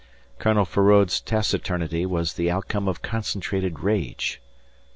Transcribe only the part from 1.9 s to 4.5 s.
was the outcome of concentrated rage.